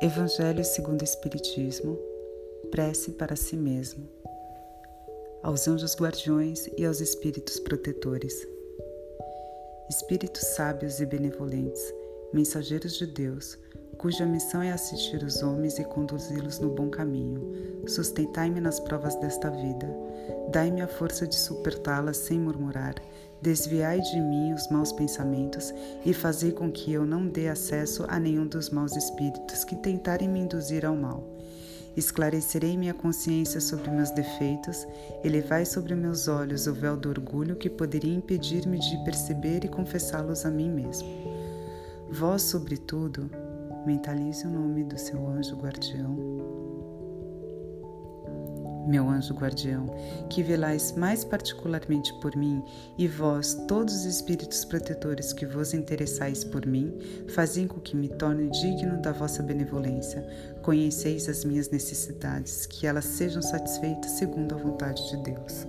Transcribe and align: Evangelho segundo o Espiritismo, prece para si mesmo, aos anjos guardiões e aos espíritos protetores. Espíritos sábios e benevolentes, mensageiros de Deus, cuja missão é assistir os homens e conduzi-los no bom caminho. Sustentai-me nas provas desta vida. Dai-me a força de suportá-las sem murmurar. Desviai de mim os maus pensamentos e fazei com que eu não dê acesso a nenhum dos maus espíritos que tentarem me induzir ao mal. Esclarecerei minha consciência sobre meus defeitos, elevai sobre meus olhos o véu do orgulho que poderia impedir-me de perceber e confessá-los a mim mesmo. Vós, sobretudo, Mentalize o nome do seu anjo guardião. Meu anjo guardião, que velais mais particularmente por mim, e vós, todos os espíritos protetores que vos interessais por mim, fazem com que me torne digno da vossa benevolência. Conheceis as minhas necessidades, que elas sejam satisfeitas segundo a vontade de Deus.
Evangelho 0.00 0.64
segundo 0.64 1.00
o 1.00 1.04
Espiritismo, 1.04 1.98
prece 2.70 3.10
para 3.10 3.34
si 3.34 3.56
mesmo, 3.56 4.08
aos 5.42 5.66
anjos 5.66 5.96
guardiões 5.96 6.70
e 6.78 6.84
aos 6.84 7.00
espíritos 7.00 7.58
protetores. 7.58 8.46
Espíritos 9.90 10.44
sábios 10.54 11.00
e 11.00 11.06
benevolentes, 11.06 11.82
mensageiros 12.32 12.96
de 12.96 13.06
Deus, 13.06 13.58
cuja 13.98 14.24
missão 14.24 14.62
é 14.62 14.70
assistir 14.70 15.22
os 15.24 15.42
homens 15.42 15.78
e 15.78 15.84
conduzi-los 15.84 16.60
no 16.60 16.70
bom 16.70 16.88
caminho. 16.88 17.82
Sustentai-me 17.86 18.60
nas 18.60 18.78
provas 18.78 19.16
desta 19.16 19.50
vida. 19.50 19.88
Dai-me 20.52 20.80
a 20.80 20.86
força 20.86 21.26
de 21.26 21.34
suportá-las 21.34 22.16
sem 22.16 22.38
murmurar. 22.38 22.94
Desviai 23.42 24.00
de 24.00 24.20
mim 24.20 24.52
os 24.52 24.68
maus 24.68 24.92
pensamentos 24.92 25.74
e 26.04 26.14
fazei 26.14 26.52
com 26.52 26.70
que 26.70 26.92
eu 26.92 27.04
não 27.04 27.26
dê 27.26 27.48
acesso 27.48 28.04
a 28.08 28.18
nenhum 28.18 28.46
dos 28.46 28.70
maus 28.70 28.96
espíritos 28.96 29.64
que 29.64 29.76
tentarem 29.76 30.28
me 30.28 30.40
induzir 30.40 30.86
ao 30.86 30.96
mal. 30.96 31.24
Esclarecerei 31.96 32.76
minha 32.76 32.94
consciência 32.94 33.60
sobre 33.60 33.90
meus 33.90 34.10
defeitos, 34.10 34.86
elevai 35.24 35.64
sobre 35.64 35.96
meus 35.96 36.28
olhos 36.28 36.68
o 36.68 36.72
véu 36.72 36.96
do 36.96 37.08
orgulho 37.08 37.56
que 37.56 37.68
poderia 37.68 38.14
impedir-me 38.14 38.78
de 38.78 39.04
perceber 39.04 39.64
e 39.64 39.68
confessá-los 39.68 40.44
a 40.44 40.50
mim 40.50 40.70
mesmo. 40.70 41.08
Vós, 42.10 42.42
sobretudo, 42.42 43.28
Mentalize 43.88 44.46
o 44.46 44.50
nome 44.50 44.84
do 44.84 44.98
seu 44.98 45.26
anjo 45.26 45.56
guardião. 45.56 46.14
Meu 48.86 49.08
anjo 49.08 49.32
guardião, 49.32 49.86
que 50.28 50.42
velais 50.42 50.92
mais 50.92 51.24
particularmente 51.24 52.12
por 52.20 52.36
mim, 52.36 52.62
e 52.98 53.08
vós, 53.08 53.54
todos 53.66 53.94
os 53.94 54.04
espíritos 54.04 54.62
protetores 54.66 55.32
que 55.32 55.46
vos 55.46 55.72
interessais 55.72 56.44
por 56.44 56.66
mim, 56.66 56.98
fazem 57.28 57.66
com 57.66 57.80
que 57.80 57.96
me 57.96 58.10
torne 58.10 58.50
digno 58.50 59.00
da 59.00 59.10
vossa 59.10 59.42
benevolência. 59.42 60.22
Conheceis 60.60 61.26
as 61.26 61.42
minhas 61.42 61.70
necessidades, 61.70 62.66
que 62.66 62.86
elas 62.86 63.06
sejam 63.06 63.40
satisfeitas 63.40 64.10
segundo 64.10 64.54
a 64.54 64.58
vontade 64.58 65.02
de 65.08 65.16
Deus. 65.22 65.66